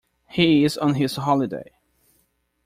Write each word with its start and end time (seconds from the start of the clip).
He 0.29 0.63
is 0.63 0.79
on 0.79 0.95
his 0.95 1.15
holiday. 1.15 1.73